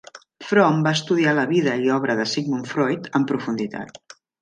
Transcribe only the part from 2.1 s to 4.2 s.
de Sigmund Freud en profunditat.